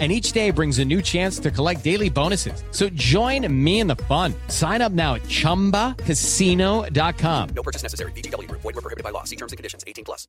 and 0.00 0.10
each 0.10 0.32
day 0.32 0.50
brings 0.50 0.80
a 0.80 0.84
new 0.84 1.00
chance 1.00 1.38
to 1.38 1.52
collect 1.52 1.84
daily 1.84 2.10
bonuses. 2.10 2.64
So 2.72 2.88
join 2.94 3.46
me 3.64 3.78
in 3.78 3.86
the 3.86 3.94
fun. 3.94 4.34
Sign 4.48 4.82
up 4.82 4.90
now 4.90 5.14
at 5.14 5.22
ChumbaCasino.com. 5.22 7.48
No 7.54 7.62
purchase 7.62 7.84
necessary. 7.84 8.10
BGW. 8.16 8.50
Void 8.50 8.64
were 8.64 8.72
prohibited 8.72 9.04
by 9.04 9.10
law. 9.10 9.22
See 9.22 9.36
terms 9.36 9.52
and 9.52 9.56
conditions. 9.56 9.84
18 9.86 10.04
plus. 10.04 10.26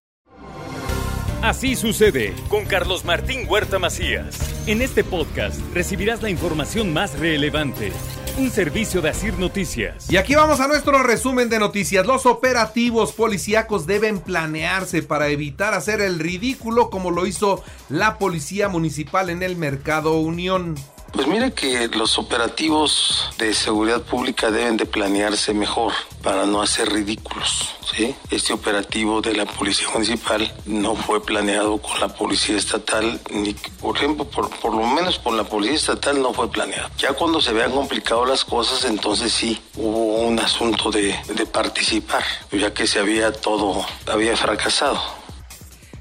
Así 1.42 1.76
sucede 1.76 2.34
con 2.50 2.66
Carlos 2.66 3.06
Martín 3.06 3.48
Huerta 3.48 3.78
Macías. 3.78 4.38
En 4.68 4.82
este 4.82 5.04
podcast 5.04 5.60
recibirás 5.74 6.24
la 6.24 6.30
información 6.30 6.94
más 6.94 7.20
relevante. 7.20 7.92
Un 8.38 8.52
servicio 8.52 9.02
de 9.02 9.10
Asir 9.10 9.40
Noticias. 9.40 10.12
Y 10.12 10.18
aquí 10.18 10.36
vamos 10.36 10.60
a 10.60 10.68
nuestro 10.68 11.02
resumen 11.04 11.48
de 11.48 11.58
noticias. 11.58 12.06
Los 12.06 12.26
operativos 12.26 13.14
policíacos 13.14 13.88
deben 13.88 14.20
planearse 14.20 15.04
para 15.04 15.30
evitar 15.30 15.74
hacer 15.74 16.02
el 16.02 16.20
ridículo 16.20 16.90
como 16.90 17.12
lo 17.12 17.28
hizo 17.28 17.64
la 17.88 18.18
policía 18.18 18.68
municipal 18.68 19.30
en 19.30 19.42
el 19.42 19.56
Mercado 19.56 20.20
Unión. 20.20 20.76
Pues 21.16 21.28
mire 21.28 21.54
que 21.54 21.88
los 21.88 22.18
operativos 22.18 23.30
de 23.38 23.54
seguridad 23.54 24.02
pública 24.02 24.52
deben 24.52 24.76
de 24.76 24.86
planearse 24.86 25.54
mejor 25.54 25.94
para 26.22 26.46
no 26.46 26.62
hacer 26.62 26.92
ridículos. 26.92 27.70
Este 28.30 28.52
operativo 28.52 29.22
de 29.22 29.34
la 29.34 29.46
Policía 29.46 29.88
Municipal 29.94 30.54
no 30.66 30.96
fue 30.96 31.24
planeado 31.24 31.78
con 31.78 31.98
la 32.02 32.10
Policía 32.10 32.58
Estatal, 32.58 33.22
ni 33.32 33.54
por 33.54 33.96
ejemplo, 33.96 34.26
por, 34.26 34.50
por 34.60 34.74
lo 34.74 34.86
menos 34.86 35.18
por 35.18 35.34
la 35.34 35.46
Policía 35.46 35.78
Estatal 35.78 36.22
no 36.22 36.34
fue 36.34 36.52
planeado. 36.52 36.90
Ya 36.98 37.14
cuando 37.14 37.40
se 37.40 37.54
vean 37.54 37.72
complicado 37.72 38.26
las 38.26 38.44
cosas, 38.44 38.84
entonces 38.84 39.32
sí 39.32 39.62
hubo 39.78 40.18
un 40.28 40.38
asunto 40.40 40.92
de, 40.92 41.18
de 41.34 41.46
participar, 41.46 42.24
ya 42.52 42.74
que 42.74 42.86
se 42.86 43.00
había 43.00 43.32
todo, 43.32 43.86
había 44.08 44.36
fracasado. 44.36 45.00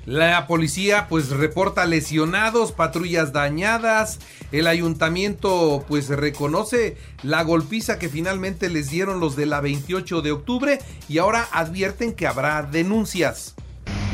La 0.07 0.47
policía 0.47 1.07
pues 1.09 1.31
reporta 1.31 1.87
lesionados, 1.87 2.73
patrullas 2.73 3.33
dañadas. 3.33 4.19
El 4.53 4.67
ayuntamiento 4.67 5.85
pues 5.89 6.09
reconoce 6.09 6.97
la 7.23 7.43
golpiza 7.43 7.99
que 7.99 8.11
finalmente 8.11 8.69
les 8.69 8.91
dieron 8.91 9.19
los 9.19 9.35
de 9.35 9.47
la 9.47 9.61
28 9.61 10.21
de 10.21 10.33
octubre 10.33 10.79
y 11.09 11.19
ahora 11.19 11.49
advierten 11.53 12.13
que 12.13 12.27
habrá 12.27 12.63
denuncias. 12.63 13.55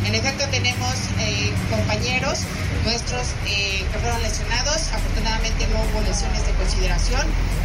En 0.06 0.14
efecto 0.14 0.44
tenemos 0.50 0.94
eh, 1.18 1.52
compañeros 1.70 2.40
nuestros 2.84 3.34
eh, 3.46 3.84
que 3.92 3.98
fueron 3.98 4.22
lesionados. 4.22 4.88
Afortunadamente 4.92 5.66
no 5.68 5.80
hubo 5.82 6.00
lesiones 6.02 6.46
de 6.46 6.52
consideración. 6.52 7.20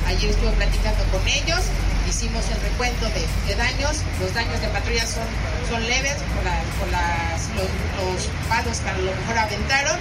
Ayer 0.07 0.29
estuve 0.29 0.51
platicando 0.51 1.03
con 1.11 1.25
ellos, 1.27 1.61
hicimos 2.09 2.43
el 2.51 2.61
recuento 2.61 3.05
de, 3.07 3.55
daños. 3.55 4.03
Los 4.19 4.33
daños 4.33 4.59
de 4.61 4.67
patrulla 4.67 5.05
son, 5.05 5.23
son 5.69 5.81
leves 5.87 6.15
por, 6.35 6.87
los, 6.91 7.67
los 7.97 8.27
palos 8.49 8.79
que 8.79 8.89
a 8.89 8.97
lo 8.97 9.11
mejor 9.15 9.37
aventaron. 9.37 9.99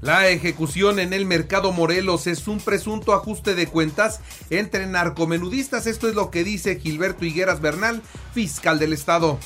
La 0.00 0.28
ejecución 0.28 0.98
en 0.98 1.12
el 1.12 1.26
mercado 1.26 1.70
Morelos 1.72 2.26
es 2.26 2.48
un 2.48 2.58
presunto 2.58 3.14
ajuste 3.14 3.54
de 3.54 3.66
cuentas 3.66 4.20
entre 4.50 4.86
narcomenudistas. 4.86 5.86
Esto 5.86 6.08
es 6.08 6.14
lo 6.14 6.30
que 6.30 6.42
dice 6.42 6.80
Gilberto 6.80 7.24
Higueras 7.24 7.60
Bernal, 7.60 8.02
fiscal 8.32 8.78
del 8.78 8.92
estado. 8.92 9.38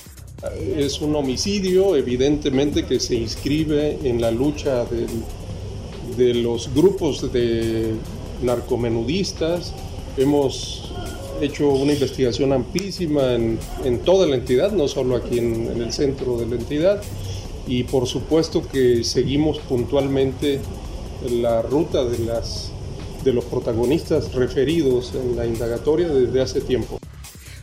Es 0.77 1.01
un 1.01 1.17
homicidio, 1.17 1.97
evidentemente, 1.97 2.85
que 2.85 3.01
se 3.01 3.15
inscribe 3.15 3.99
en 4.05 4.21
la 4.21 4.31
lucha 4.31 4.85
de, 4.85 6.35
los 6.35 6.75
grupos 6.75 7.33
de 7.33 7.95
narcomenudistas. 8.43 9.73
Hemos 10.19 10.93
hecho 11.41 11.71
una 11.71 11.95
investigación 11.95 12.53
amplísima 12.53 13.33
en, 13.35 13.59
en 13.85 13.99
toda 14.01 14.27
la 14.27 14.37
entidad, 14.37 14.73
no 14.73 14.89
solo 14.89 15.17
aquí 15.17 15.39
en, 15.39 15.71
en 15.71 15.81
el 15.81 15.93
centro 15.93 16.37
de 16.37 16.47
la 16.47 16.57
entidad. 16.57 17.03
Y 17.67 17.85
por 17.85 18.07
supuesto 18.07 18.63
que 18.69 19.05
seguimos 19.05 19.59
puntualmente 19.59 20.61
la 21.31 21.63
ruta 21.63 22.05
de, 22.05 22.19
las, 22.19 22.71
de 23.25 23.33
los 23.33 23.45
protagonistas 23.47 24.35
referidos 24.35 25.15
en 25.15 25.35
la 25.35 25.47
indagatoria 25.47 26.09
desde 26.09 26.43
hace 26.43 26.61
tiempo. 26.61 26.99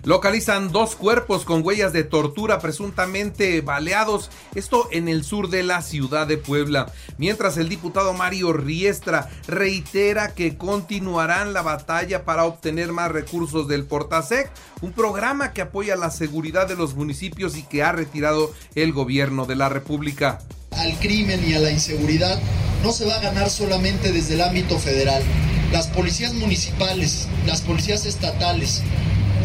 Localizan 0.05 0.73
dos 0.73 0.97
cuerpos 0.97 1.45
con 1.45 1.65
huellas 1.65 1.93
de 1.93 2.03
tortura 2.03 2.59
presuntamente 2.59 3.61
baleados, 3.61 4.29
esto 4.53 4.89
en 4.91 5.07
el 5.07 5.23
sur 5.23 5.49
de 5.49 5.63
la 5.63 5.81
ciudad 5.81 6.27
de 6.27 6.37
Puebla. 6.37 6.91
Mientras 7.17 7.55
el 7.55 7.69
diputado 7.69 8.11
Mario 8.11 8.51
Riestra 8.51 9.29
reitera 9.47 10.33
que 10.33 10.57
continuarán 10.57 11.53
la 11.53 11.61
batalla 11.61 12.25
para 12.25 12.43
obtener 12.43 12.91
más 12.91 13.13
recursos 13.13 13.69
del 13.69 13.85
Portasec, 13.85 14.51
un 14.81 14.91
programa 14.91 15.53
que 15.53 15.61
apoya 15.61 15.95
la 15.95 16.11
seguridad 16.11 16.67
de 16.67 16.75
los 16.75 16.95
municipios 16.95 17.55
y 17.55 17.63
que 17.63 17.81
ha 17.81 17.93
retirado 17.93 18.51
el 18.75 18.91
gobierno 18.91 19.45
de 19.45 19.55
la 19.55 19.69
República. 19.69 20.39
Al 20.71 20.99
crimen 20.99 21.49
y 21.49 21.53
a 21.53 21.59
la 21.59 21.71
inseguridad 21.71 22.41
no 22.83 22.91
se 22.91 23.05
va 23.05 23.15
a 23.15 23.21
ganar 23.21 23.49
solamente 23.49 24.11
desde 24.11 24.33
el 24.33 24.41
ámbito 24.41 24.77
federal. 24.79 25.23
Las 25.71 25.87
policías 25.87 26.33
municipales, 26.33 27.29
las 27.47 27.61
policías 27.61 28.05
estatales, 28.05 28.83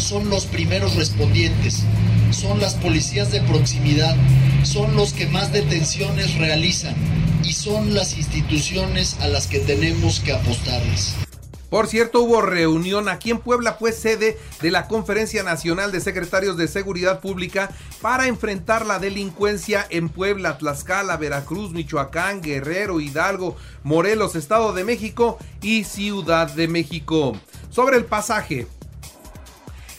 son 0.01 0.31
los 0.31 0.47
primeros 0.47 0.97
respondientes, 0.97 1.83
son 2.31 2.61
las 2.61 2.75
policías 2.75 3.33
de 3.33 3.41
proximidad, 3.43 4.17
son 4.63 4.97
los 4.97 5.13
que 5.13 5.27
más 5.27 5.53
detenciones 5.53 6.37
realizan 6.37 6.95
y 7.43 7.53
son 7.53 7.95
las 7.95 8.17
instituciones 8.17 9.17
a 9.21 9.29
las 9.29 9.47
que 9.47 9.61
tenemos 9.61 10.21
que 10.21 10.33
apostarles. 10.33 11.15
Por 11.71 11.87
cierto, 11.87 12.23
hubo 12.23 12.41
reunión 12.41 13.11
aquí 13.11 13.31
en 13.31 13.41
Puebla, 13.41 13.77
pues 13.77 13.99
sede 13.99 14.39
de 14.63 14.71
la 14.71 14.89
Conferencia 14.89 15.43
Nacional 15.43 15.93
de 15.93 16.01
Secretarios 16.01 16.57
de 16.57 16.67
Seguridad 16.67 17.21
Pública 17.21 17.71
para 18.01 18.27
enfrentar 18.27 18.87
la 18.87 18.99
delincuencia 18.99 19.87
en 19.91 20.09
Puebla, 20.09 20.57
Tlaxcala, 20.57 21.19
Veracruz, 21.19 21.73
Michoacán, 21.73 22.41
Guerrero, 22.41 23.01
Hidalgo, 23.01 23.55
Morelos, 23.83 24.35
Estado 24.35 24.73
de 24.73 24.85
México 24.85 25.39
y 25.61 25.85
Ciudad 25.85 26.51
de 26.51 26.69
México. 26.69 27.37
Sobre 27.69 27.99
el 27.99 28.07
pasaje, 28.07 28.67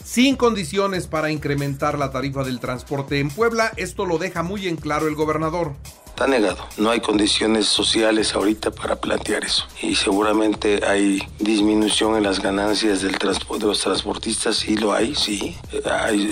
sin 0.10 0.38
condiciones 0.38 1.06
para 1.06 1.30
incrementar 1.30 2.00
la 2.00 2.12
tarifa 2.12 2.44
del 2.44 2.60
transporte 2.60 3.20
en 3.20 3.30
Puebla. 3.30 3.72
Esto 3.78 4.08
lo 4.08 4.18
deja 4.18 4.42
muy 4.42 4.68
en 4.68 4.76
claro 4.76 5.08
el 5.08 5.14
gobernador. 5.14 5.76
Está 6.08 6.26
negado. 6.26 6.58
No 6.78 6.90
hay 6.90 7.00
condiciones 7.00 7.68
sociales 7.68 8.34
ahorita 8.34 8.72
para 8.72 8.96
plantear 8.96 9.46
eso. 9.46 9.68
Y 9.84 9.94
seguramente 9.94 10.82
hay 10.84 11.22
disminución 11.38 12.18
en 12.18 12.24
las 12.24 12.42
ganancias 12.42 13.04
del 13.04 13.20
de 13.20 13.66
los 13.66 13.80
transportistas. 13.82 14.58
Sí 14.58 14.76
lo 14.76 14.94
hay, 14.94 15.14
sí. 15.14 15.56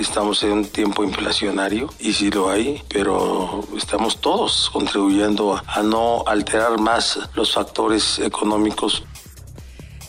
estamos 0.01 0.41
en 0.41 0.53
un 0.53 0.65
tiempo 0.65 1.03
inflacionario 1.03 1.93
y 1.99 2.13
sí 2.13 2.31
lo 2.31 2.49
hay. 2.49 2.81
Pero 2.89 3.63
estamos 3.77 4.19
todos 4.19 4.71
contribuyendo 4.73 5.61
a 5.67 5.83
no 5.83 6.23
alterar 6.25 6.79
más 6.79 7.19
los 7.35 7.53
factores 7.53 8.17
económicos 8.17 9.03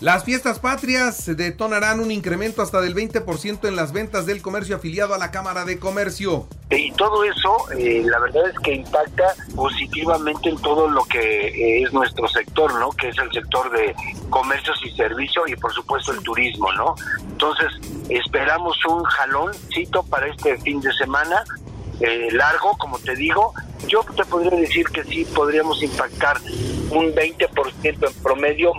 las 0.00 0.25
fiestas 0.25 0.60
patrias 0.60 1.26
detonarán 1.36 1.98
un 1.98 2.12
incremento 2.12 2.62
hasta 2.62 2.81
del 2.81 2.94
20% 2.94 3.66
en 3.66 3.75
las 3.75 3.92
ventas 3.92 4.26
del 4.26 4.42
comercio 4.42 4.76
afiliado 4.76 5.12
a 5.12 5.19
la 5.19 5.32
Cámara 5.32 5.64
de 5.64 5.81
Comercio. 5.81 6.47
Y 6.70 6.92
todo 6.92 7.25
eso, 7.25 7.56
eh, 7.76 8.03
la 8.04 8.20
verdad 8.20 8.48
es 8.48 8.59
que 8.60 8.75
impacta 8.75 9.34
positivamente 9.56 10.50
en 10.50 10.59
todo 10.59 10.88
lo 10.88 11.04
que 11.04 11.48
eh, 11.48 11.82
es 11.82 11.92
nuestro 11.92 12.28
sector, 12.28 12.72
¿no? 12.78 12.91
Que 12.91 13.09
es 13.09 13.19
el 13.19 13.32
sector 13.32 13.72
de 13.72 13.94
comercios 14.31 14.78
y 14.84 14.91
servicios 14.94 15.48
y 15.48 15.56
por 15.56 15.72
supuesto 15.72 16.12
el 16.12 16.22
turismo, 16.22 16.72
¿no? 16.75 16.94
Entonces, 17.32 17.69
esperamos 18.09 18.76
un 18.86 19.03
jaloncito 19.03 20.04
para 20.04 20.28
este 20.28 20.59
fin 20.59 20.80
de 20.80 20.92
semana 20.92 21.42
eh, 22.00 22.28
largo, 22.30 22.76
como 22.78 22.98
te 23.00 23.16
digo, 23.16 23.53
yo 23.88 24.04
te 24.16 24.24
podría 24.24 24.53
decir 24.53 24.86
que 24.86 25.03
sí 25.04 25.24
podríamos 25.34 25.83
impactar 25.83 26.39
un 26.91 27.12
20% 27.12 27.84
en 27.84 28.22
promedio. 28.22 28.72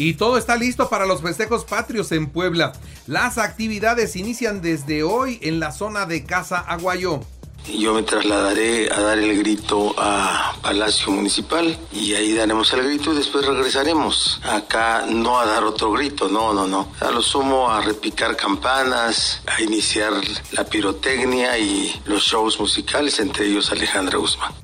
Y 0.00 0.14
todo 0.14 0.38
está 0.38 0.56
listo 0.56 0.88
para 0.88 1.04
los 1.04 1.20
festejos 1.20 1.66
patrios 1.66 2.10
en 2.12 2.30
Puebla. 2.30 2.72
Las 3.06 3.36
actividades 3.36 4.16
inician 4.16 4.62
desde 4.62 5.02
hoy 5.02 5.38
en 5.42 5.60
la 5.60 5.72
zona 5.72 6.06
de 6.06 6.24
Casa 6.24 6.58
Aguayo. 6.58 7.20
Yo 7.68 7.92
me 7.92 8.02
trasladaré 8.02 8.90
a 8.90 8.98
dar 8.98 9.18
el 9.18 9.36
grito 9.36 9.94
a 9.98 10.54
Palacio 10.62 11.12
Municipal 11.12 11.78
y 11.92 12.14
ahí 12.14 12.32
daremos 12.32 12.72
el 12.72 12.82
grito 12.82 13.12
y 13.12 13.16
después 13.16 13.44
regresaremos. 13.44 14.40
Acá 14.42 15.04
no 15.06 15.38
a 15.38 15.44
dar 15.44 15.64
otro 15.64 15.92
grito, 15.92 16.30
no, 16.30 16.54
no, 16.54 16.66
no. 16.66 16.90
A 17.00 17.10
lo 17.10 17.20
sumo 17.20 17.70
a 17.70 17.82
repicar 17.82 18.38
campanas, 18.38 19.42
a 19.46 19.60
iniciar 19.60 20.14
la 20.52 20.64
pirotecnia 20.64 21.58
y 21.58 22.00
los 22.06 22.22
shows 22.22 22.58
musicales, 22.58 23.20
entre 23.20 23.48
ellos 23.48 23.70
Alejandra 23.70 24.16
Guzmán. 24.16 24.54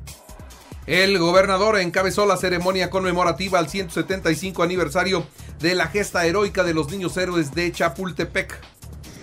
El 0.87 1.19
gobernador 1.19 1.81
encabezó 1.81 2.27
la 2.27 2.37
ceremonia 2.37 2.91
conmemorativa 2.91 3.59
al 3.59 3.69
175 3.69 4.63
aniversario 4.63 5.27
de 5.61 5.75
la 5.75 5.89
gesta 5.89 6.25
heroica 6.25 6.63
de 6.63 6.75
los 6.75 6.93
niños 6.93 7.17
héroes 7.17 7.53
de 7.57 7.73
Chapultepec. 7.73 8.57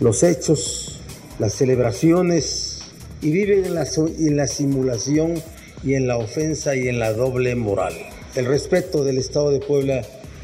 Los 0.02 0.24
hechos, 0.24 1.00
las 1.40 1.54
celebraciones 1.54 2.82
y 3.22 3.32
viven 3.32 3.64
en 3.64 3.76
la, 3.76 3.88
en 3.96 4.36
la 4.36 4.48
simulación 4.48 5.42
y 5.86 5.94
en 5.94 6.06
la 6.06 6.18
ofensa 6.18 6.76
y 6.76 6.90
en 6.90 7.00
la 7.00 7.14
doble 7.14 7.56
moral. 7.56 7.94
El 8.36 8.46
respeto 8.46 9.06
del 9.06 9.18
Estado 9.18 9.52
de 9.52 9.60
Puebla 9.62 10.02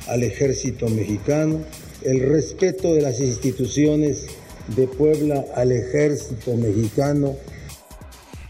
al 0.07 0.23
ejército 0.23 0.87
mexicano, 0.87 1.59
el 2.01 2.29
respeto 2.29 2.93
de 2.93 3.01
las 3.01 3.19
instituciones 3.19 4.27
de 4.73 4.87
Puebla 4.87 5.43
al 5.55 5.73
ejército 5.73 6.55
mexicano, 6.55 7.35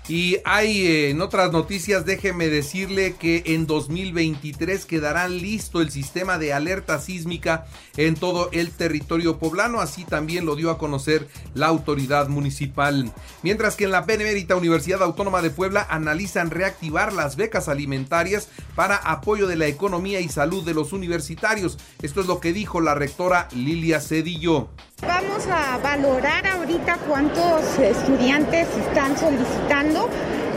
y 0.09 0.38
hay 0.44 0.88
eh, 0.88 1.09
en 1.11 1.21
otras 1.21 1.51
noticias, 1.51 2.03
déjeme 2.03 2.47
decirle 2.47 3.13
que 3.13 3.44
en 3.45 3.67
2023 3.67 4.85
quedará 4.85 5.27
listo 5.27 5.81
el 5.81 5.91
sistema 5.91 6.39
de 6.39 6.51
alerta 6.51 7.00
sísmica 7.00 7.67
en 7.95 8.15
todo 8.15 8.50
el 8.51 8.71
territorio 8.71 9.38
poblano, 9.38 9.81
así 9.81 10.06
también 10.06 10.47
lo 10.47 10.56
dio 10.56 10.71
a 10.71 10.79
conocer 10.79 11.27
la 11.53 11.67
autoridad 11.67 12.27
municipal. 12.27 13.13
Mientras 13.44 13.75
que 13.75 13.83
en 13.83 13.91
la 13.91 14.01
Benemérita 14.01 14.56
Universidad 14.56 15.03
Autónoma 15.03 15.44
de 15.44 15.51
Puebla 15.51 15.85
analizan 15.91 16.50
reactivar 16.50 17.13
las 17.13 17.35
becas 17.35 17.69
alimentarias 17.69 18.50
para 18.75 18.95
apoyo 18.95 19.45
de 19.45 19.57
la 19.57 19.67
economía 19.67 20.21
y 20.21 20.29
salud 20.29 20.65
de 20.65 20.73
los 20.73 20.91
universitarios. 20.91 21.77
Esto 22.01 22.21
es 22.21 22.25
lo 22.25 22.39
que 22.39 22.51
dijo 22.51 22.81
la 22.81 22.95
rectora 22.95 23.47
Lilia 23.53 24.01
Cedillo. 24.01 24.69
Vamos 25.01 25.47
a 25.47 25.77
valorar 25.77 26.45
ahorita 26.45 26.97
cuántos 27.07 27.79
estudiantes 27.79 28.67
están 28.77 29.17
solicitando. 29.17 29.99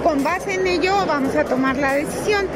Con 0.03 0.23
base 0.23 0.55
en 0.55 0.67
ello 0.67 0.94
vamos 1.06 1.35
a 1.37 1.44
tomar 1.44 1.77
la 1.77 1.94
decisión. 1.94 2.47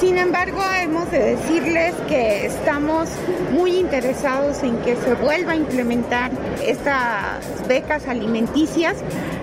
Sin 0.00 0.18
embargo, 0.18 0.60
hemos 0.80 1.10
de 1.10 1.36
decirles 1.36 1.94
que 2.08 2.46
estamos 2.46 3.08
muy 3.52 3.76
interesados 3.76 4.62
en 4.62 4.76
que 4.78 4.96
se 4.96 5.14
vuelva 5.14 5.52
a 5.52 5.56
implementar 5.56 6.32
estas 6.64 7.66
becas 7.68 8.06
alimenticias. 8.08 8.96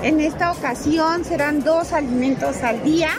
En 0.04 0.19
esta 0.19 0.51
ocasión 0.51 1.24
serán 1.24 1.63
dos 1.63 1.94
alimentos 1.94 2.63
al 2.63 2.84
día. 2.84 3.10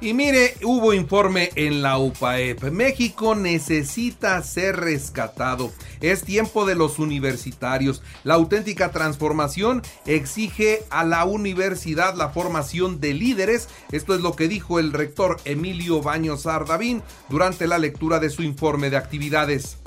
Y 0.00 0.12
mire, 0.12 0.54
hubo 0.62 0.92
informe 0.92 1.48
en 1.54 1.80
la 1.80 1.96
UPAEP. 1.96 2.64
México 2.64 3.34
necesita 3.34 4.42
ser 4.42 4.76
rescatado. 4.76 5.72
Es 6.04 6.22
tiempo 6.22 6.66
de 6.66 6.74
los 6.74 6.98
universitarios. 6.98 8.02
La 8.24 8.34
auténtica 8.34 8.90
transformación 8.90 9.80
exige 10.04 10.82
a 10.90 11.02
la 11.02 11.24
universidad 11.24 12.14
la 12.14 12.28
formación 12.28 13.00
de 13.00 13.14
líderes. 13.14 13.70
Esto 13.90 14.14
es 14.14 14.20
lo 14.20 14.36
que 14.36 14.46
dijo 14.46 14.78
el 14.78 14.92
rector 14.92 15.38
Emilio 15.46 16.02
Baños 16.02 16.46
Ardavín 16.46 17.00
durante 17.30 17.66
la 17.66 17.78
lectura 17.78 18.18
de 18.18 18.28
su 18.28 18.42
informe 18.42 18.90
de 18.90 18.98
actividades 18.98 19.78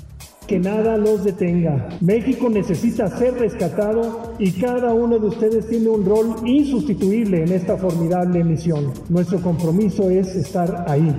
que 0.48 0.60
nada 0.60 0.96
los 0.96 1.26
detenga. 1.26 1.90
México 2.00 2.50
necesita 2.50 3.10
ser 3.18 3.34
rescatado 3.34 4.34
y 4.40 4.54
cada 4.54 4.94
uno 4.94 5.20
de 5.20 5.28
ustedes 5.28 5.68
tiene 5.68 5.90
un 5.90 6.06
rol 6.06 6.38
insustituible 6.46 7.44
en 7.44 7.52
esta 7.52 7.76
formidable 7.78 8.46
misión. 8.46 8.94
Nuestro 9.10 9.42
compromiso 9.42 10.10
es 10.10 10.30
estar 10.38 10.86
ahí, 10.88 11.14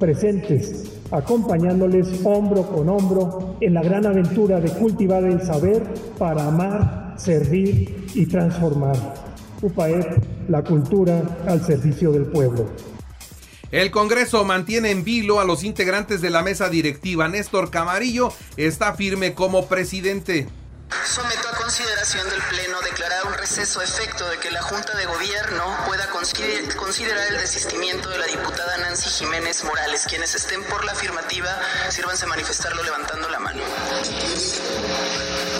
presentes, 0.00 0.93
acompañándoles 1.14 2.08
hombro 2.24 2.66
con 2.66 2.88
hombro 2.88 3.56
en 3.60 3.74
la 3.74 3.82
gran 3.82 4.04
aventura 4.06 4.60
de 4.60 4.70
cultivar 4.70 5.24
el 5.24 5.40
saber 5.42 5.82
para 6.18 6.46
amar, 6.46 7.14
servir 7.16 8.08
y 8.14 8.26
transformar. 8.26 8.96
UPAEP, 9.62 10.48
la 10.48 10.62
cultura 10.62 11.22
al 11.46 11.64
servicio 11.64 12.12
del 12.12 12.26
pueblo. 12.26 12.68
El 13.70 13.90
Congreso 13.90 14.44
mantiene 14.44 14.90
en 14.90 15.04
vilo 15.04 15.40
a 15.40 15.44
los 15.44 15.64
integrantes 15.64 16.20
de 16.20 16.30
la 16.30 16.42
mesa 16.42 16.68
directiva. 16.68 17.28
Néstor 17.28 17.70
Camarillo 17.70 18.32
está 18.56 18.94
firme 18.94 19.34
como 19.34 19.66
presidente. 19.66 20.46
Someto 21.04 21.48
a 21.52 21.56
consideración 21.56 22.28
del 22.30 22.40
Pleno 22.50 22.80
declarar 22.82 23.26
un 23.26 23.34
receso 23.34 23.82
efecto 23.82 24.28
de 24.28 24.38
que 24.38 24.50
la 24.50 24.62
Junta 24.62 24.96
de 24.96 25.06
Gobierno 25.06 25.64
pueda 25.86 26.08
considerar 26.08 27.32
el 27.32 27.38
desistimiento 27.38 28.08
de 28.10 28.18
la 28.18 28.26
diputada 28.26 28.63
Nancy 28.94 29.10
Jiménez 29.24 29.64
Morales. 29.64 30.06
Quienes 30.08 30.36
estén 30.36 30.62
por 30.70 30.84
la 30.84 30.92
afirmativa, 30.92 31.48
sírvanse 31.90 32.26
a 32.26 32.28
manifestarlo 32.28 32.80
levantando 32.84 33.28
la 33.28 33.40
mano. 33.40 33.60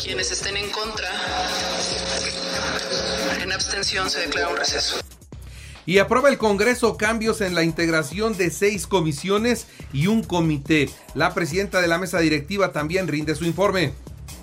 Quienes 0.01 0.31
estén 0.31 0.57
en 0.57 0.71
contra, 0.71 1.11
en 3.43 3.51
abstención, 3.51 4.09
se 4.09 4.21
declara 4.21 4.51
un 4.51 4.57
receso. 4.57 5.01
Y 5.85 5.99
aprueba 5.99 6.29
el 6.29 6.39
Congreso 6.39 6.97
cambios 6.97 7.41
en 7.41 7.57
la 7.57 7.65
integración 7.65 8.39
de 8.39 8.53
seis 8.53 8.87
comisiones 8.87 9.67
y 9.93 10.07
un 10.07 10.23
comité. 10.23 10.89
La 11.17 11.35
presidenta 11.35 11.81
de 11.81 11.89
la 11.89 11.99
mesa 11.99 12.21
directiva 12.21 12.71
también 12.71 13.09
rinde 13.09 13.35
su 13.35 13.45
informe. 13.47 13.95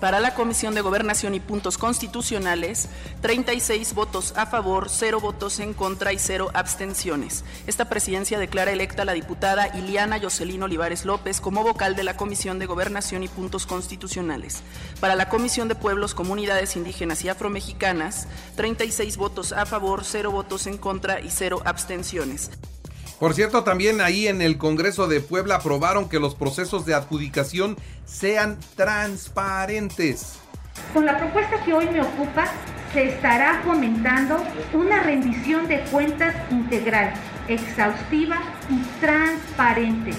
Para 0.02 0.18
la 0.18 0.34
Comisión 0.34 0.74
de 0.74 0.80
Gobernación 0.80 1.32
y 1.36 1.38
Puntos 1.38 1.78
Constitucionales, 1.78 2.88
36 3.20 3.94
votos 3.94 4.34
a 4.36 4.46
favor, 4.46 4.88
0 4.90 5.20
votos 5.20 5.60
en 5.60 5.74
contra 5.74 6.12
y 6.12 6.18
0 6.18 6.50
abstenciones. 6.54 7.44
Esta 7.68 7.88
presidencia 7.88 8.40
declara 8.40 8.72
electa 8.72 9.02
a 9.02 9.04
la 9.04 9.12
diputada 9.12 9.68
Iliana 9.78 10.18
Jocelyn 10.20 10.64
Olivares 10.64 11.04
López 11.04 11.40
como 11.40 11.62
vocal 11.62 11.94
de 11.94 12.02
la 12.02 12.16
Comisión 12.16 12.58
de 12.58 12.66
Gobernación 12.66 13.22
y 13.22 13.28
Puntos 13.28 13.64
Constitucionales. 13.64 14.64
Para 14.98 15.14
la 15.14 15.28
Comisión 15.28 15.68
de 15.68 15.76
Pueblos, 15.76 16.14
Comunidades 16.14 16.74
Indígenas 16.74 17.22
y 17.24 17.28
Afromexicanas, 17.28 18.26
36 18.56 19.16
votos 19.16 19.52
a 19.52 19.66
favor, 19.66 20.02
0 20.02 20.32
votos 20.32 20.66
en 20.66 20.78
contra 20.78 21.20
y 21.20 21.30
0 21.30 21.62
abstenciones. 21.64 22.50
Por 23.22 23.34
cierto, 23.34 23.62
también 23.62 24.00
ahí 24.00 24.26
en 24.26 24.42
el 24.42 24.58
Congreso 24.58 25.06
de 25.06 25.20
Puebla 25.20 25.54
aprobaron 25.54 26.08
que 26.08 26.18
los 26.18 26.34
procesos 26.34 26.84
de 26.86 26.94
adjudicación 26.94 27.76
sean 28.04 28.58
transparentes. 28.74 30.40
Con 30.92 31.06
la 31.06 31.16
propuesta 31.16 31.62
que 31.64 31.72
hoy 31.72 31.88
me 31.88 32.00
ocupa, 32.00 32.46
se 32.92 33.10
estará 33.10 33.62
fomentando 33.64 34.42
una 34.72 35.04
rendición 35.04 35.68
de 35.68 35.82
cuentas 35.82 36.34
integral, 36.50 37.14
exhaustiva 37.46 38.42
y 38.68 38.82
transparente. 39.00 40.10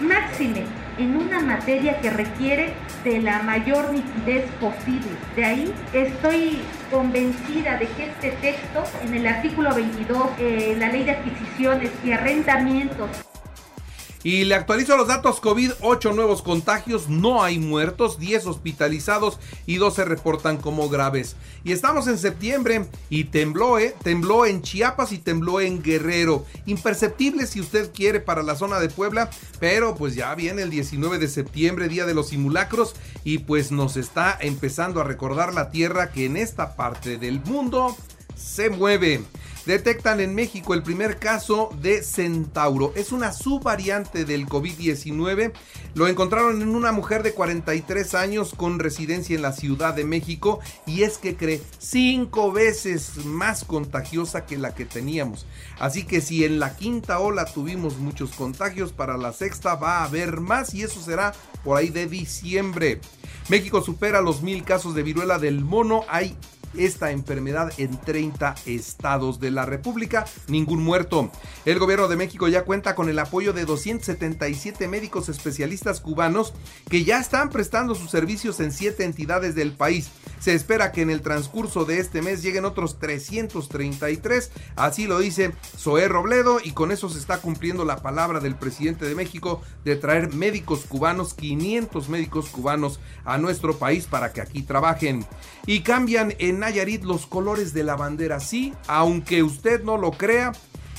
Máxime 0.00 0.87
en 0.98 1.16
una 1.16 1.40
materia 1.40 2.00
que 2.00 2.10
requiere 2.10 2.74
de 3.04 3.20
la 3.20 3.42
mayor 3.42 3.92
nitidez 3.92 4.44
posible. 4.60 5.10
De 5.36 5.44
ahí 5.44 5.74
estoy 5.92 6.58
convencida 6.90 7.78
de 7.78 7.86
que 7.86 8.06
este 8.06 8.30
texto, 8.32 8.84
en 9.02 9.14
el 9.14 9.26
artículo 9.26 9.74
22, 9.74 10.28
eh, 10.38 10.76
la 10.78 10.88
ley 10.88 11.04
de 11.04 11.12
adquisiciones 11.12 11.90
y 12.04 12.12
arrendamientos, 12.12 13.08
y 14.22 14.44
le 14.44 14.54
actualizo 14.54 14.96
los 14.96 15.08
datos 15.08 15.40
COVID, 15.40 15.72
8 15.80 16.12
nuevos 16.12 16.42
contagios, 16.42 17.08
no 17.08 17.42
hay 17.42 17.58
muertos, 17.58 18.18
10 18.18 18.46
hospitalizados 18.46 19.38
y 19.66 19.76
2 19.76 19.94
se 19.94 20.04
reportan 20.04 20.56
como 20.56 20.88
graves. 20.88 21.36
Y 21.64 21.72
estamos 21.72 22.06
en 22.08 22.18
septiembre 22.18 22.86
y 23.10 23.24
tembló, 23.24 23.78
¿eh? 23.78 23.94
Tembló 24.02 24.46
en 24.46 24.62
Chiapas 24.62 25.12
y 25.12 25.18
tembló 25.18 25.60
en 25.60 25.82
Guerrero. 25.82 26.44
Imperceptible 26.66 27.46
si 27.46 27.60
usted 27.60 27.92
quiere 27.92 28.20
para 28.20 28.42
la 28.42 28.56
zona 28.56 28.80
de 28.80 28.88
Puebla, 28.88 29.30
pero 29.60 29.94
pues 29.94 30.14
ya 30.14 30.34
viene 30.34 30.62
el 30.62 30.70
19 30.70 31.18
de 31.18 31.28
septiembre, 31.28 31.88
día 31.88 32.06
de 32.06 32.14
los 32.14 32.28
simulacros, 32.28 32.94
y 33.24 33.38
pues 33.38 33.70
nos 33.70 33.96
está 33.96 34.36
empezando 34.40 35.00
a 35.00 35.04
recordar 35.04 35.54
la 35.54 35.70
Tierra 35.70 36.10
que 36.10 36.26
en 36.26 36.36
esta 36.36 36.76
parte 36.76 37.18
del 37.18 37.40
mundo 37.40 37.96
se 38.36 38.70
mueve. 38.70 39.22
Detectan 39.68 40.20
en 40.20 40.34
México 40.34 40.72
el 40.72 40.82
primer 40.82 41.18
caso 41.18 41.68
de 41.82 42.02
Centauro. 42.02 42.94
Es 42.96 43.12
una 43.12 43.34
subvariante 43.34 44.24
del 44.24 44.46
COVID-19. 44.46 45.52
Lo 45.94 46.08
encontraron 46.08 46.62
en 46.62 46.74
una 46.74 46.90
mujer 46.90 47.22
de 47.22 47.34
43 47.34 48.14
años 48.14 48.54
con 48.56 48.78
residencia 48.78 49.36
en 49.36 49.42
la 49.42 49.52
Ciudad 49.52 49.92
de 49.92 50.06
México 50.06 50.60
y 50.86 51.02
es 51.02 51.18
que 51.18 51.36
cree 51.36 51.60
cinco 51.78 52.50
veces 52.50 53.26
más 53.26 53.66
contagiosa 53.66 54.46
que 54.46 54.56
la 54.56 54.74
que 54.74 54.86
teníamos. 54.86 55.44
Así 55.78 56.04
que 56.04 56.22
si 56.22 56.46
en 56.46 56.60
la 56.60 56.74
quinta 56.74 57.18
ola 57.18 57.44
tuvimos 57.44 57.98
muchos 57.98 58.30
contagios, 58.30 58.94
para 58.94 59.18
la 59.18 59.34
sexta 59.34 59.74
va 59.74 59.98
a 59.98 60.04
haber 60.04 60.40
más 60.40 60.72
y 60.72 60.82
eso 60.82 61.02
será 61.02 61.34
por 61.62 61.76
ahí 61.76 61.90
de 61.90 62.06
diciembre. 62.06 63.02
México 63.50 63.82
supera 63.82 64.22
los 64.22 64.40
mil 64.40 64.64
casos 64.64 64.94
de 64.94 65.02
viruela 65.02 65.38
del 65.38 65.60
mono. 65.60 66.06
Hay 66.08 66.38
esta 66.76 67.10
enfermedad 67.10 67.72
en 67.78 67.98
30 67.98 68.54
estados 68.66 69.40
de 69.40 69.50
la 69.50 69.66
República, 69.66 70.26
ningún 70.48 70.82
muerto. 70.82 71.30
El 71.64 71.78
gobierno 71.78 72.08
de 72.08 72.16
México 72.16 72.48
ya 72.48 72.64
cuenta 72.64 72.94
con 72.94 73.08
el 73.08 73.18
apoyo 73.18 73.52
de 73.52 73.64
277 73.64 74.88
médicos 74.88 75.28
especialistas 75.28 76.00
cubanos 76.00 76.54
que 76.88 77.04
ya 77.04 77.18
están 77.18 77.50
prestando 77.50 77.94
sus 77.94 78.10
servicios 78.10 78.60
en 78.60 78.72
siete 78.72 79.04
entidades 79.04 79.54
del 79.54 79.72
país. 79.72 80.10
Se 80.38 80.54
espera 80.54 80.92
que 80.92 81.02
en 81.02 81.10
el 81.10 81.20
transcurso 81.20 81.84
de 81.84 81.98
este 81.98 82.22
mes 82.22 82.42
lleguen 82.42 82.64
otros 82.64 82.98
333, 83.00 84.52
así 84.76 85.06
lo 85.06 85.18
dice 85.18 85.52
Zoé 85.76 86.06
Robledo 86.06 86.58
y 86.62 86.72
con 86.72 86.92
eso 86.92 87.08
se 87.08 87.18
está 87.18 87.38
cumpliendo 87.38 87.84
la 87.84 88.02
palabra 88.02 88.38
del 88.40 88.54
presidente 88.54 89.04
de 89.04 89.14
México 89.14 89.62
de 89.84 89.96
traer 89.96 90.32
médicos 90.34 90.84
cubanos, 90.88 91.34
500 91.34 92.08
médicos 92.08 92.48
cubanos 92.50 93.00
a 93.24 93.38
nuestro 93.38 93.78
país 93.78 94.06
para 94.06 94.32
que 94.32 94.40
aquí 94.40 94.62
trabajen. 94.62 95.26
Y 95.66 95.80
cambian 95.80 96.34
en 96.38 96.57
Nayarit 96.60 97.04
los 97.04 97.26
colores 97.26 97.72
de 97.72 97.84
la 97.84 97.96
bandera. 97.96 98.40
Sí, 98.40 98.74
aunque 98.86 99.42
usted 99.42 99.82
no 99.82 99.96
lo 99.96 100.12
crea, 100.12 100.52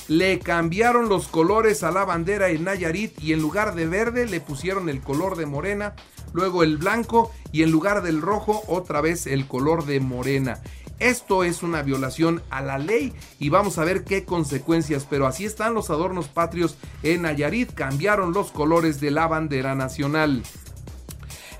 le 0.08 0.40
cambiaron 0.40 1.08
los 1.08 1.28
colores 1.28 1.82
a 1.82 1.92
la 1.92 2.04
bandera 2.04 2.48
en 2.48 2.64
Nayarit 2.64 3.22
y 3.22 3.32
en 3.32 3.40
lugar 3.40 3.74
de 3.74 3.86
verde 3.86 4.26
le 4.26 4.40
pusieron 4.40 4.88
el 4.88 5.00
color 5.00 5.36
de 5.36 5.46
morena, 5.46 5.94
luego 6.32 6.62
el 6.62 6.78
blanco 6.78 7.30
y 7.52 7.62
en 7.62 7.70
lugar 7.70 8.02
del 8.02 8.20
rojo 8.20 8.62
otra 8.66 9.00
vez 9.00 9.26
el 9.26 9.46
color 9.46 9.86
de 9.86 10.00
morena. 10.00 10.60
Esto 10.98 11.44
es 11.44 11.62
una 11.62 11.82
violación 11.82 12.42
a 12.50 12.60
la 12.60 12.76
ley 12.76 13.14
y 13.38 13.48
vamos 13.48 13.78
a 13.78 13.84
ver 13.84 14.04
qué 14.04 14.24
consecuencias, 14.24 15.06
pero 15.08 15.26
así 15.26 15.46
están 15.46 15.72
los 15.72 15.88
adornos 15.88 16.28
patrios 16.28 16.76
en 17.02 17.22
Nayarit, 17.22 17.72
cambiaron 17.72 18.32
los 18.32 18.50
colores 18.50 19.00
de 19.00 19.10
la 19.10 19.26
bandera 19.26 19.74
nacional. 19.74 20.42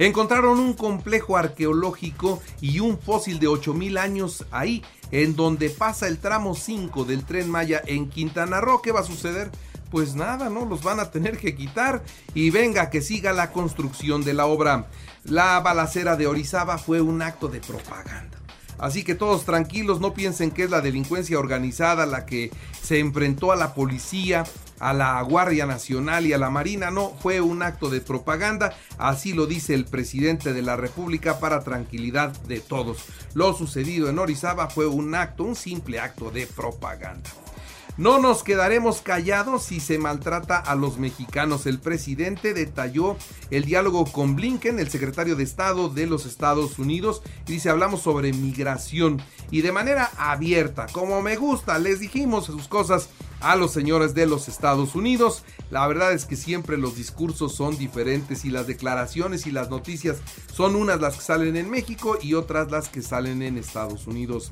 Encontraron 0.00 0.58
un 0.58 0.72
complejo 0.72 1.36
arqueológico 1.36 2.42
y 2.62 2.80
un 2.80 2.98
fósil 2.98 3.38
de 3.38 3.48
8000 3.48 3.98
años 3.98 4.46
ahí, 4.50 4.82
en 5.10 5.36
donde 5.36 5.68
pasa 5.68 6.08
el 6.08 6.16
tramo 6.16 6.54
5 6.54 7.04
del 7.04 7.26
tren 7.26 7.50
Maya 7.50 7.82
en 7.84 8.08
Quintana 8.08 8.62
Roo. 8.62 8.80
¿Qué 8.80 8.92
va 8.92 9.00
a 9.00 9.04
suceder? 9.04 9.50
Pues 9.90 10.14
nada, 10.14 10.48
¿no? 10.48 10.64
Los 10.64 10.82
van 10.82 11.00
a 11.00 11.10
tener 11.10 11.36
que 11.36 11.54
quitar 11.54 12.02
y 12.32 12.48
venga 12.48 12.88
que 12.88 13.02
siga 13.02 13.34
la 13.34 13.52
construcción 13.52 14.24
de 14.24 14.32
la 14.32 14.46
obra. 14.46 14.86
La 15.24 15.60
balacera 15.60 16.16
de 16.16 16.26
Orizaba 16.26 16.78
fue 16.78 17.02
un 17.02 17.20
acto 17.20 17.48
de 17.48 17.60
propaganda. 17.60 18.38
Así 18.78 19.04
que 19.04 19.14
todos 19.14 19.44
tranquilos, 19.44 20.00
no 20.00 20.14
piensen 20.14 20.50
que 20.50 20.64
es 20.64 20.70
la 20.70 20.80
delincuencia 20.80 21.38
organizada 21.38 22.06
la 22.06 22.24
que 22.24 22.50
se 22.80 23.00
enfrentó 23.00 23.52
a 23.52 23.56
la 23.56 23.74
policía, 23.74 24.44
a 24.80 24.92
la 24.92 25.22
Guardia 25.22 25.66
Nacional 25.66 26.26
y 26.26 26.32
a 26.32 26.38
la 26.38 26.50
Marina. 26.50 26.90
No, 26.90 27.10
fue 27.20 27.40
un 27.40 27.62
acto 27.62 27.90
de 27.90 28.00
propaganda. 28.00 28.74
Así 28.98 29.32
lo 29.32 29.46
dice 29.46 29.74
el 29.74 29.84
presidente 29.84 30.52
de 30.52 30.62
la 30.62 30.76
República 30.76 31.38
para 31.38 31.60
tranquilidad 31.60 32.32
de 32.48 32.60
todos. 32.60 33.04
Lo 33.34 33.54
sucedido 33.54 34.08
en 34.08 34.18
Orizaba 34.18 34.68
fue 34.68 34.86
un 34.86 35.14
acto, 35.14 35.44
un 35.44 35.54
simple 35.54 36.00
acto 36.00 36.30
de 36.30 36.46
propaganda. 36.46 37.30
No 37.96 38.18
nos 38.18 38.42
quedaremos 38.42 39.02
callados 39.02 39.64
si 39.64 39.78
se 39.78 39.98
maltrata 39.98 40.56
a 40.56 40.74
los 40.74 40.96
mexicanos. 40.96 41.66
El 41.66 41.78
presidente 41.80 42.54
detalló 42.54 43.16
el 43.50 43.66
diálogo 43.66 44.06
con 44.06 44.36
Blinken, 44.36 44.78
el 44.78 44.88
secretario 44.88 45.36
de 45.36 45.44
Estado 45.44 45.90
de 45.90 46.06
los 46.06 46.24
Estados 46.24 46.78
Unidos, 46.78 47.20
y 47.46 47.52
dice, 47.52 47.68
hablamos 47.68 48.00
sobre 48.00 48.32
migración 48.32 49.20
y 49.50 49.60
de 49.60 49.72
manera 49.72 50.10
abierta, 50.16 50.86
como 50.92 51.20
me 51.20 51.36
gusta, 51.36 51.78
les 51.78 52.00
dijimos 52.00 52.46
sus 52.46 52.68
cosas 52.68 53.10
a 53.40 53.56
los 53.56 53.72
señores 53.72 54.14
de 54.14 54.26
los 54.26 54.48
Estados 54.48 54.94
Unidos. 54.94 55.44
La 55.70 55.86
verdad 55.86 56.12
es 56.12 56.24
que 56.24 56.36
siempre 56.36 56.76
los 56.76 56.96
discursos 56.96 57.54
son 57.54 57.76
diferentes 57.78 58.44
y 58.44 58.50
las 58.50 58.66
declaraciones 58.66 59.46
y 59.46 59.50
las 59.50 59.70
noticias 59.70 60.18
son 60.52 60.76
unas 60.76 61.00
las 61.00 61.16
que 61.16 61.22
salen 61.22 61.56
en 61.56 61.70
México 61.70 62.18
y 62.20 62.34
otras 62.34 62.70
las 62.70 62.88
que 62.88 63.02
salen 63.02 63.42
en 63.42 63.56
Estados 63.56 64.06
Unidos. 64.06 64.50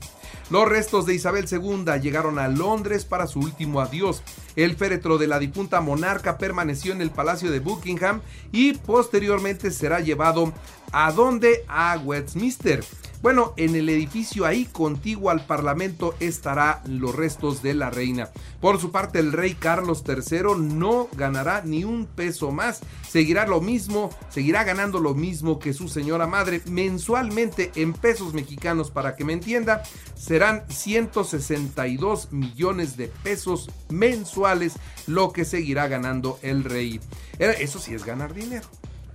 Los 0.50 0.68
restos 0.68 1.06
de 1.06 1.14
Isabel 1.14 1.46
II 1.50 2.00
llegaron 2.00 2.38
a 2.38 2.48
Londres 2.48 3.04
para 3.04 3.26
su 3.26 3.40
último 3.40 3.80
adiós. 3.80 4.22
El 4.56 4.76
féretro 4.76 5.18
de 5.18 5.26
la 5.26 5.38
difunta 5.38 5.80
monarca 5.80 6.38
permaneció 6.38 6.92
en 6.92 7.00
el 7.00 7.10
Palacio 7.10 7.50
de 7.50 7.60
Buckingham 7.60 8.20
y 8.52 8.74
posteriormente 8.74 9.70
será 9.70 10.00
llevado 10.00 10.52
a 10.92 11.12
donde 11.12 11.64
a 11.68 11.98
Westminster. 11.98 12.84
Bueno, 13.20 13.52
en 13.56 13.74
el 13.74 13.88
edificio 13.88 14.46
ahí 14.46 14.64
contiguo 14.64 15.30
al 15.30 15.44
Parlamento 15.44 16.14
estará 16.20 16.82
los 16.86 17.16
restos 17.16 17.62
de 17.62 17.74
la 17.74 17.90
reina. 17.90 18.30
Por 18.60 18.80
su 18.80 18.92
parte, 18.92 19.18
el 19.18 19.32
rey 19.32 19.54
Carlos 19.54 20.04
III 20.06 20.54
no 20.60 21.08
ganará 21.16 21.62
ni 21.64 21.82
un 21.82 22.06
peso 22.06 22.52
más. 22.52 22.78
Seguirá 23.08 23.44
lo 23.44 23.60
mismo, 23.60 24.10
seguirá 24.30 24.62
ganando 24.62 25.00
lo 25.00 25.14
mismo 25.14 25.58
que 25.58 25.72
su 25.72 25.88
señora 25.88 26.28
madre 26.28 26.62
mensualmente 26.66 27.72
en 27.74 27.92
pesos 27.92 28.34
mexicanos, 28.34 28.92
para 28.92 29.16
que 29.16 29.24
me 29.24 29.32
entienda, 29.32 29.82
serán 30.14 30.62
162 30.68 32.30
millones 32.30 32.96
de 32.96 33.08
pesos 33.08 33.68
mensuales 33.88 34.74
lo 35.08 35.32
que 35.32 35.44
seguirá 35.44 35.88
ganando 35.88 36.38
el 36.42 36.62
rey. 36.62 37.00
Eso 37.40 37.80
sí 37.80 37.94
es 37.94 38.04
ganar 38.04 38.32
dinero. 38.32 38.68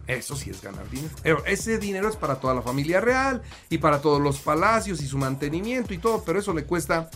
Eso 0.08 0.36
sí 0.36 0.50
es 0.50 0.62
ganar 0.62 0.90
dinero. 0.90 1.16
Pero 1.24 1.46
ese 1.46 1.78
dinero 1.78 2.10
es 2.10 2.16
para 2.16 2.40
toda 2.40 2.54
la 2.54 2.62
familia 2.62 3.00
real 3.00 3.42
y 3.70 3.78
para 3.78 4.02
todos 4.02 4.22
los 4.22 4.40
palacios 4.40 5.02
y 5.02 5.08
su 5.08 5.18
mantenimiento 5.18 5.94
y 5.94 5.98
todo, 5.98 6.24
pero 6.24 6.40
eso 6.40 6.54
le 6.54 6.66
cuesta 6.66 7.10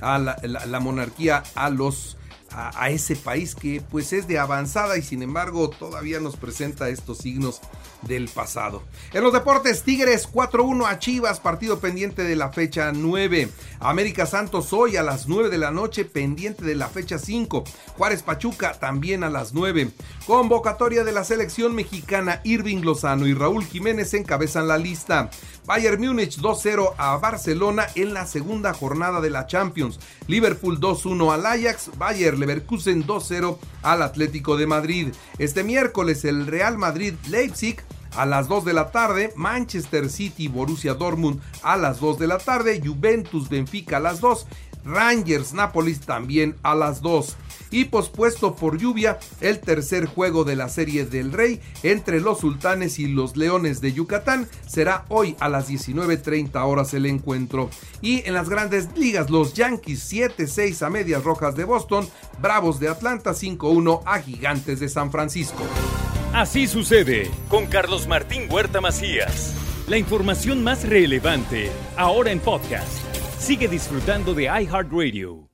a 0.00 0.18
la, 0.18 0.80
monarquía 0.80 1.42
a 1.54 1.68
los 1.68 2.16
a, 2.50 2.84
a, 2.84 2.90
ese 2.90 3.16
país 3.16 3.54
que 3.54 3.82
pues 3.90 4.14
es 4.14 4.26
de 4.26 4.38
avanzada 4.38 4.96
y 4.96 5.02
sin 5.02 5.22
embargo 5.22 5.68
todavía 5.68 6.20
nos 6.20 6.36
presenta 6.36 6.88
estos 6.88 7.18
signos 7.18 7.60
del 8.02 8.28
pasado. 8.28 8.82
En 9.12 9.22
los 9.22 9.32
deportes, 9.32 9.82
Tigres 9.82 10.28
4-1 10.30 10.86
a 10.86 10.98
Chivas, 10.98 11.40
partido 11.40 11.80
pendiente 11.80 12.22
de 12.22 12.36
la 12.36 12.50
fecha 12.50 12.92
9. 12.92 13.48
América 13.80 14.26
Santos 14.26 14.72
hoy 14.72 14.96
a 14.96 15.02
las 15.02 15.28
9 15.28 15.50
de 15.50 15.58
la 15.58 15.70
noche, 15.70 16.04
pendiente 16.04 16.64
de 16.64 16.74
la 16.74 16.88
fecha 16.88 17.18
5. 17.18 17.64
Juárez 17.96 18.22
Pachuca 18.22 18.72
también 18.74 19.24
a 19.24 19.30
las 19.30 19.52
9. 19.52 19.90
Convocatoria 20.26 21.04
de 21.04 21.12
la 21.12 21.24
selección 21.24 21.74
mexicana, 21.74 22.40
Irving 22.44 22.82
Lozano 22.82 23.26
y 23.26 23.34
Raúl 23.34 23.64
Jiménez 23.64 24.14
encabezan 24.14 24.68
la 24.68 24.78
lista. 24.78 25.30
Bayern 25.70 26.00
Múnich 26.00 26.40
2-0 26.40 26.94
a 26.98 27.16
Barcelona 27.18 27.86
en 27.94 28.12
la 28.12 28.26
segunda 28.26 28.74
jornada 28.74 29.20
de 29.20 29.30
la 29.30 29.46
Champions. 29.46 30.00
Liverpool 30.26 30.80
2-1 30.80 31.32
al 31.32 31.46
Ajax, 31.46 31.92
Bayer 31.96 32.36
Leverkusen 32.36 33.06
2-0 33.06 33.56
al 33.82 34.02
Atlético 34.02 34.56
de 34.56 34.66
Madrid. 34.66 35.14
Este 35.38 35.62
miércoles 35.62 36.24
el 36.24 36.48
Real 36.48 36.76
Madrid 36.76 37.14
Leipzig 37.28 37.76
a 38.16 38.26
las 38.26 38.48
2 38.48 38.64
de 38.64 38.72
la 38.72 38.90
tarde, 38.90 39.32
Manchester 39.36 40.10
City 40.10 40.48
Borussia 40.48 40.94
Dortmund 40.94 41.40
a 41.62 41.76
las 41.76 42.00
2 42.00 42.18
de 42.18 42.26
la 42.26 42.38
tarde, 42.38 42.82
Juventus 42.84 43.48
Benfica 43.48 43.98
a 43.98 44.00
las 44.00 44.18
2, 44.18 44.48
Rangers 44.84 45.52
Nápoles 45.52 46.00
también 46.00 46.56
a 46.64 46.74
las 46.74 47.00
2. 47.00 47.36
Y 47.70 47.84
pospuesto 47.86 48.56
por 48.56 48.78
lluvia, 48.78 49.18
el 49.40 49.60
tercer 49.60 50.06
juego 50.06 50.44
de 50.44 50.56
la 50.56 50.68
Serie 50.68 51.06
del 51.06 51.32
Rey 51.32 51.60
entre 51.82 52.20
los 52.20 52.40
Sultanes 52.40 52.98
y 52.98 53.06
los 53.06 53.36
Leones 53.36 53.80
de 53.80 53.92
Yucatán 53.92 54.48
será 54.66 55.04
hoy 55.08 55.36
a 55.40 55.48
las 55.48 55.70
19.30 55.70 56.64
horas 56.64 56.94
el 56.94 57.06
encuentro. 57.06 57.70
Y 58.00 58.26
en 58.26 58.34
las 58.34 58.48
grandes 58.48 58.88
ligas, 58.96 59.30
los 59.30 59.54
Yankees 59.54 60.12
7-6 60.12 60.84
a 60.84 60.90
Medias 60.90 61.24
Rojas 61.24 61.54
de 61.56 61.64
Boston, 61.64 62.08
Bravos 62.40 62.80
de 62.80 62.88
Atlanta 62.88 63.32
5-1 63.32 64.02
a 64.04 64.20
Gigantes 64.20 64.80
de 64.80 64.88
San 64.88 65.10
Francisco. 65.10 65.62
Así 66.32 66.66
sucede 66.66 67.28
con 67.48 67.66
Carlos 67.66 68.06
Martín 68.06 68.42
Huerta 68.50 68.80
Macías. 68.80 69.54
La 69.88 69.98
información 69.98 70.62
más 70.62 70.88
relevante 70.88 71.70
ahora 71.96 72.30
en 72.30 72.38
podcast. 72.38 72.92
Sigue 73.38 73.66
disfrutando 73.66 74.34
de 74.34 74.44
iHeartRadio. 74.44 75.49